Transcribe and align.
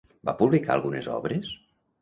Va 0.29 0.33
publicar 0.39 0.73
algunes 0.77 1.11
obres? 1.19 1.57